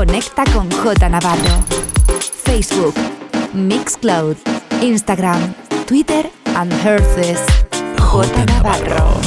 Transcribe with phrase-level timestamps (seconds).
[0.00, 1.62] Conecta con J Navarro.
[2.42, 2.94] Facebook,
[3.52, 4.34] Mixcloud,
[4.80, 5.54] Instagram,
[5.86, 7.38] Twitter and Herces.
[7.98, 9.20] J Navarro.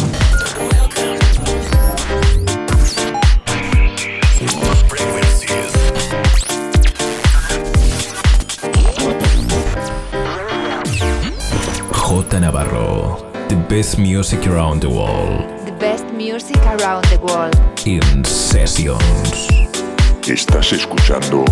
[11.93, 13.31] J Navarro.
[13.47, 15.45] The best music around the world.
[15.67, 17.55] The best music around the world.
[17.85, 19.62] In sessions.
[20.27, 21.43] Estás escuchando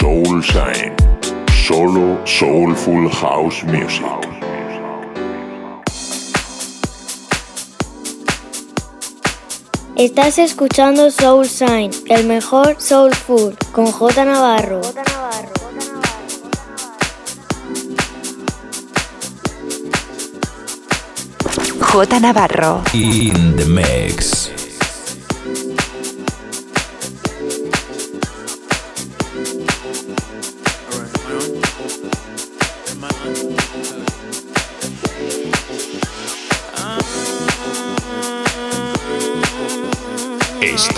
[0.00, 0.96] Soul Sign.
[1.64, 4.04] Solo Soulful House Music.
[9.94, 14.80] Estás escuchando Soul Sign, el mejor soul food, con J Navarro.
[21.80, 22.82] J Navarro.
[22.92, 24.67] In the mix.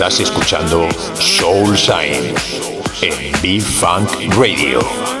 [0.01, 2.33] Estás escuchando Soul Sign
[3.03, 5.20] en B-Funk Radio.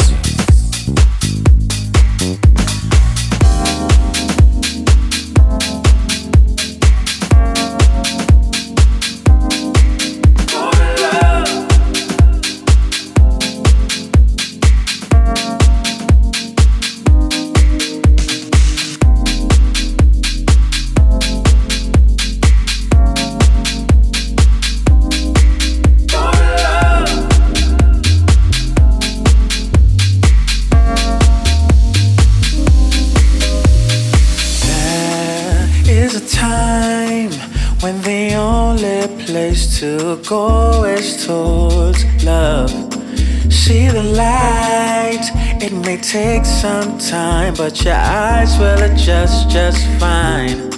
[46.01, 50.69] Take some time, but your eyes will adjust just fine.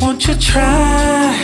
[0.00, 1.36] Won't you try?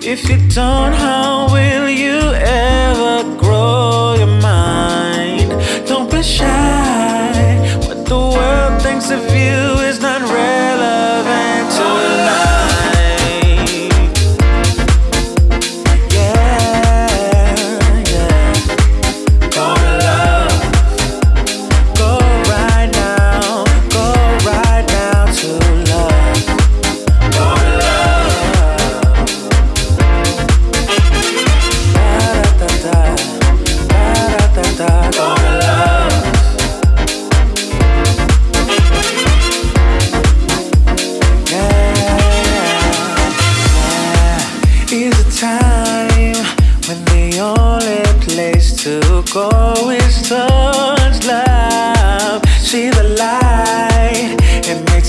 [0.00, 5.50] If you don't, how will you ever grow your mind?
[5.88, 7.78] Don't be shy.
[7.86, 11.84] What the world thinks of you is not relevant to
[12.26, 12.61] life.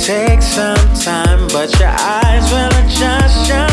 [0.04, 3.73] take some time, but your eyes will adjust your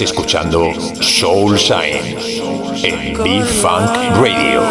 [0.00, 2.16] escuchando Soul Shine
[2.82, 4.62] en B-Funk Radio.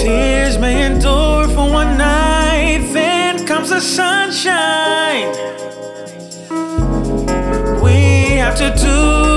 [0.00, 5.28] Tears may endure for one night, then comes the sunshine.
[7.80, 9.31] We have to do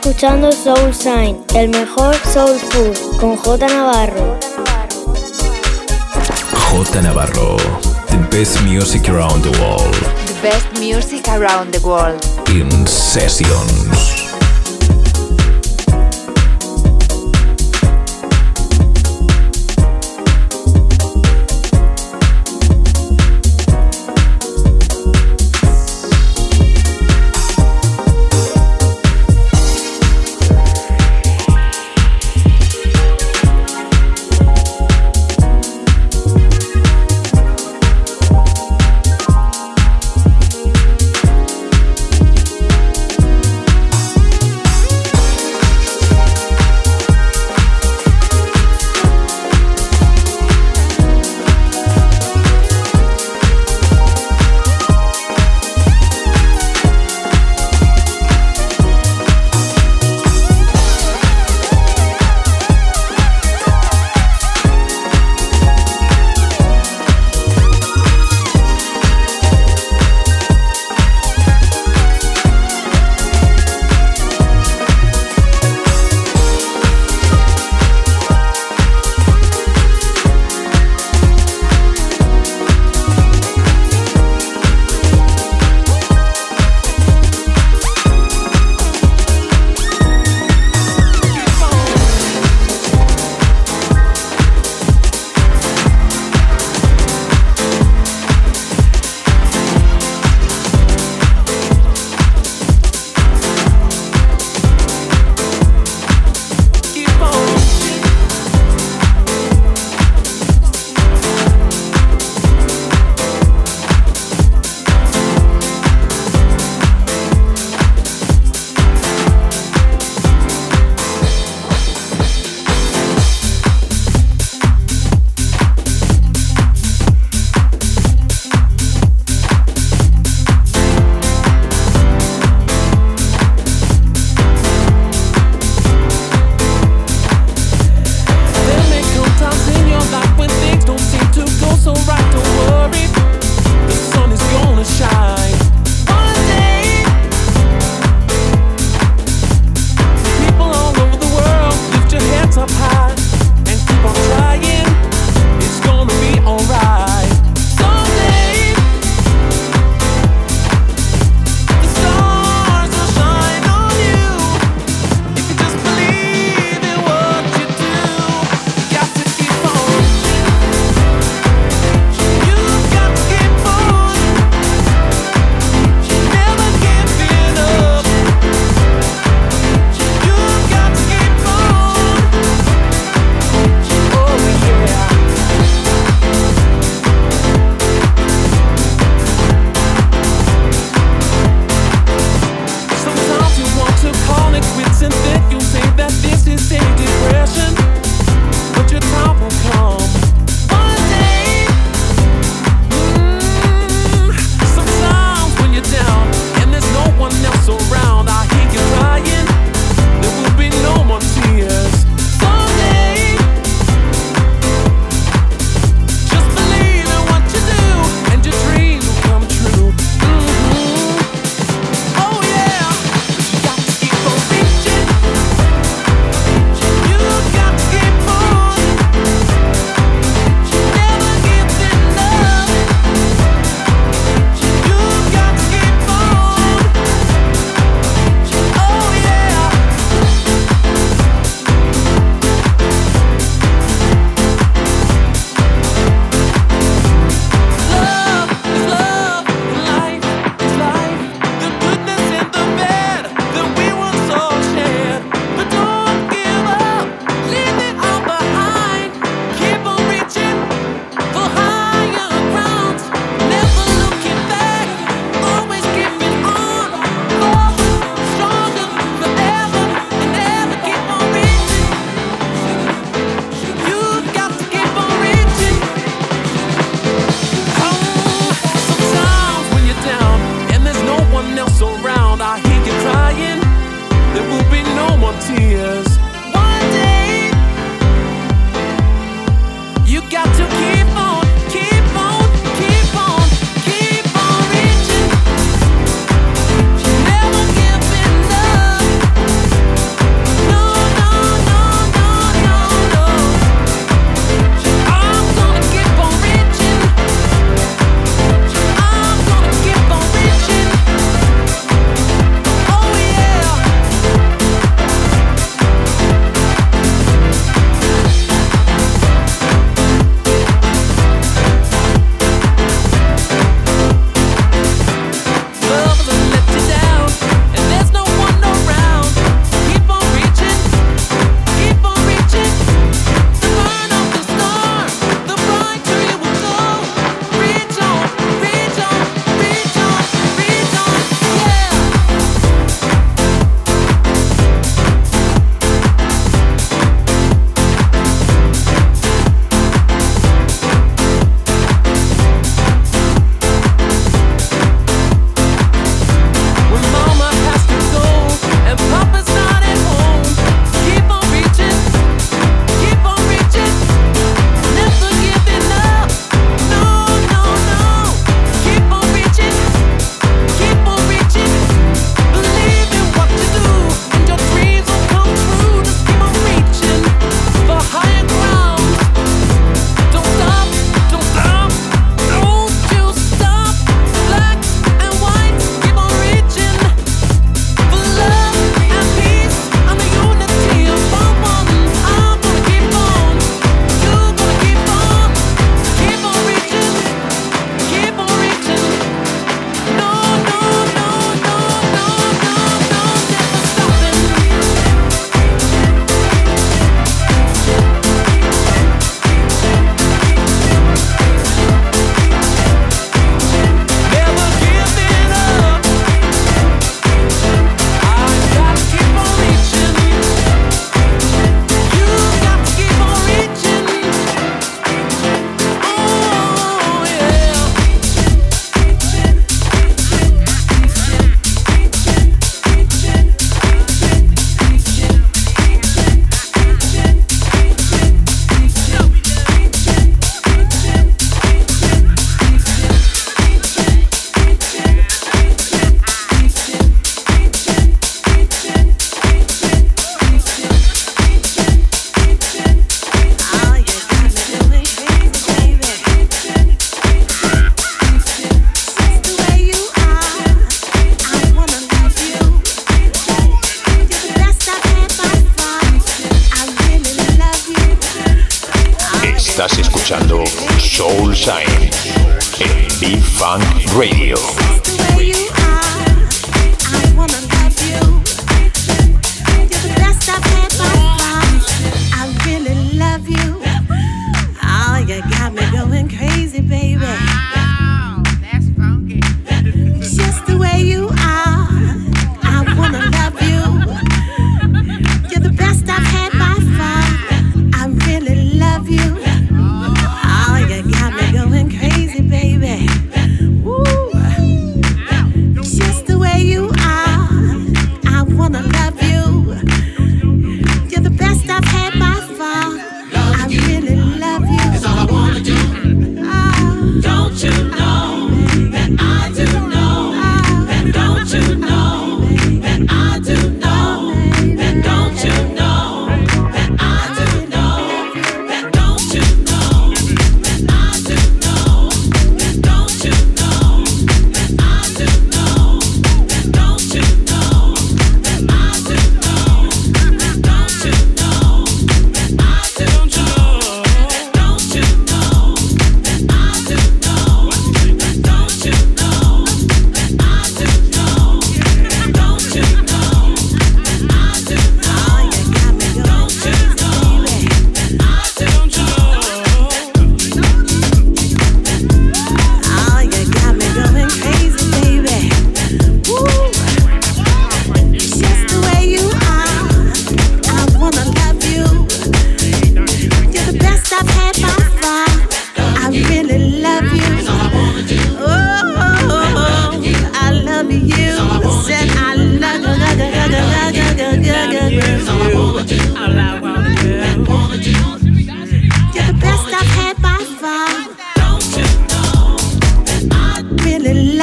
[0.00, 4.38] escuchando Soul Sign, el mejor soul food, con J Navarro.
[6.70, 7.58] J Navarro,
[8.08, 9.94] the best music around the world.
[10.26, 12.18] The best music around the world.
[12.48, 14.19] In sessions.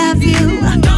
[0.08, 0.48] I.
[0.64, 0.97] Love you.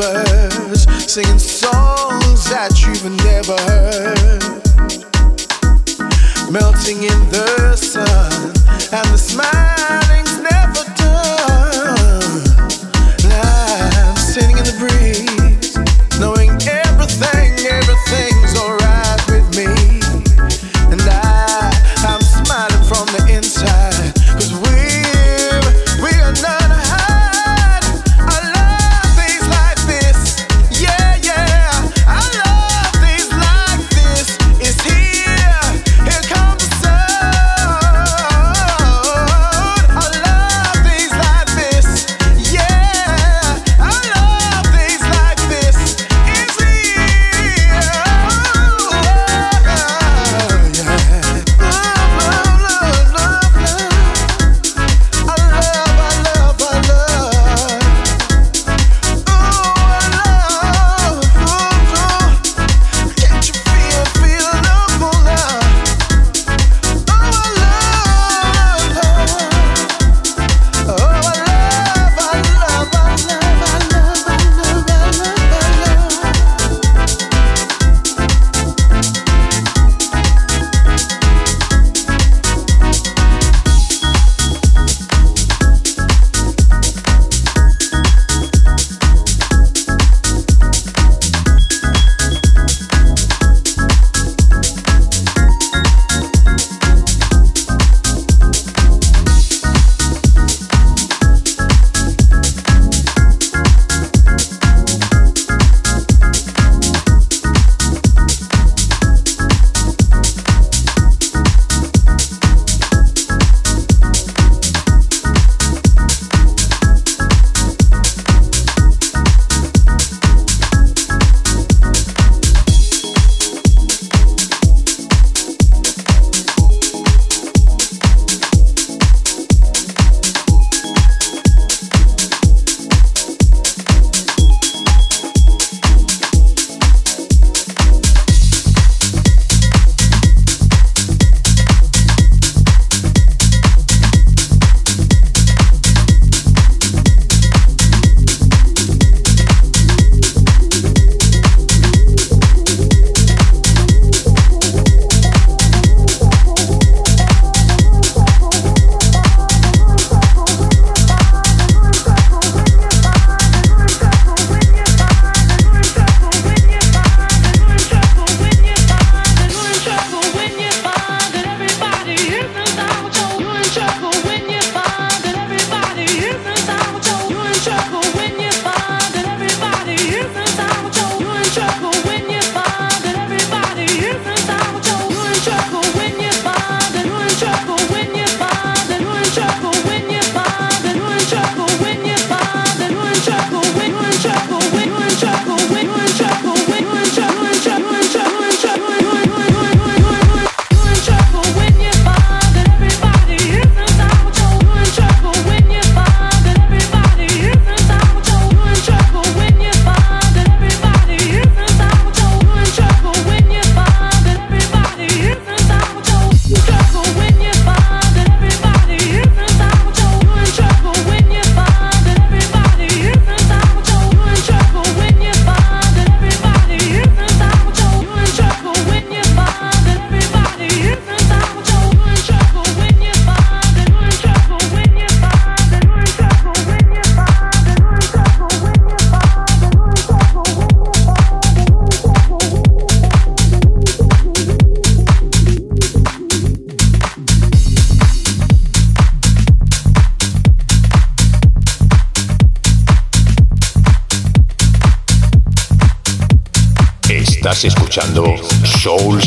[0.00, 4.22] singing songs that you've never heard.
[6.52, 8.52] Melting in the sun
[8.92, 9.67] and the smile.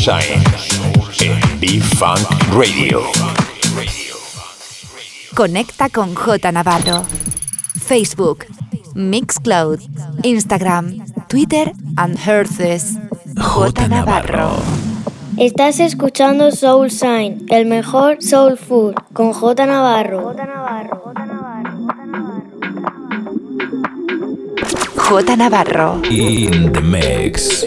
[0.02, 0.42] Soul Sign
[1.20, 3.02] en B-Funk Radio.
[5.36, 7.04] Conecta con J Navarro.
[7.80, 8.46] Facebook,
[8.94, 9.78] Mixcloud,
[10.24, 12.98] Instagram, Twitter and Herces.
[13.40, 14.56] J Navarro.
[15.36, 20.34] Estás escuchando Soul Sign, el mejor soul food, con J Navarro.
[20.34, 21.02] J Navarro.
[24.96, 26.02] J J Navarro.
[26.10, 27.64] In the mix.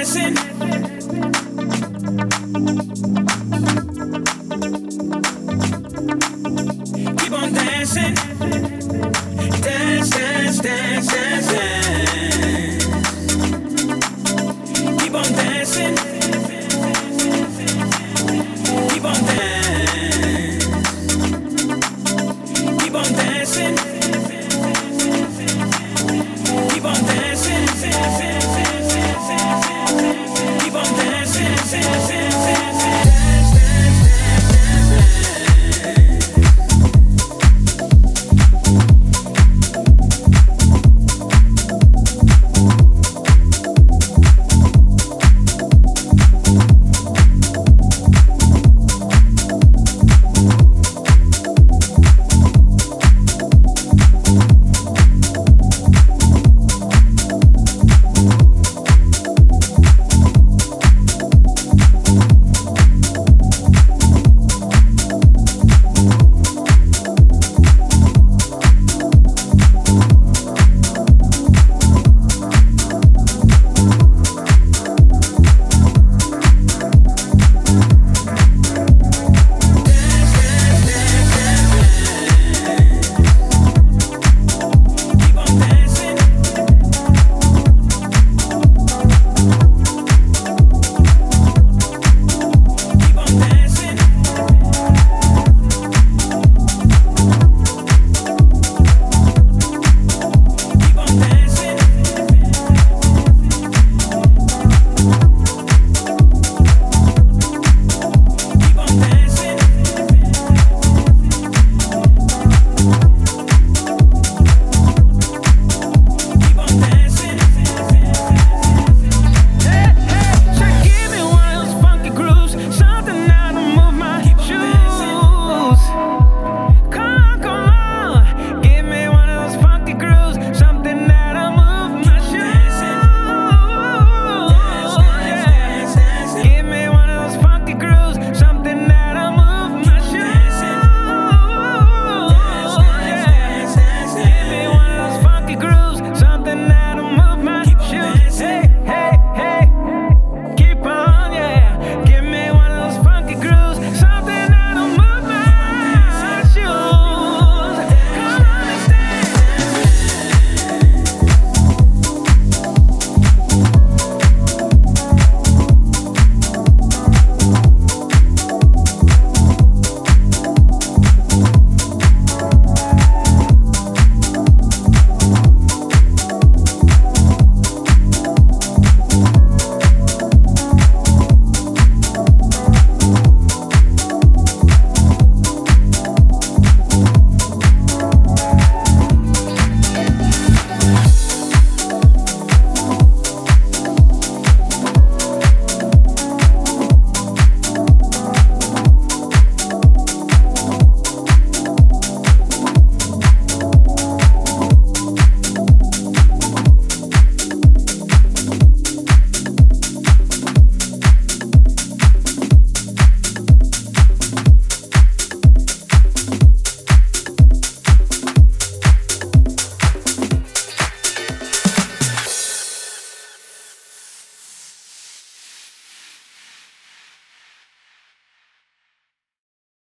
[0.00, 0.59] dancing.